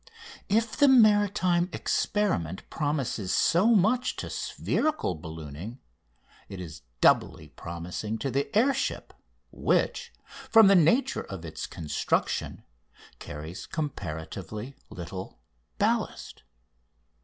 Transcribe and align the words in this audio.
If 0.49 0.75
the 0.75 0.87
maritime 0.87 1.69
experiment 1.71 2.67
promises 2.71 3.31
so 3.31 3.67
much 3.67 4.15
to 4.15 4.31
spherical 4.31 5.13
ballooning 5.13 5.77
it 6.49 6.59
is 6.59 6.81
doubly 7.01 7.49
promising 7.49 8.17
to 8.17 8.31
the 8.31 8.49
air 8.57 8.73
ship, 8.73 9.13
which, 9.51 10.11
from 10.49 10.65
the 10.65 10.75
nature 10.75 11.25
of 11.25 11.45
its 11.45 11.67
construction, 11.67 12.63
carries 13.19 13.67
comparatively 13.67 14.75
little 14.89 15.37
ballast. 15.77 16.41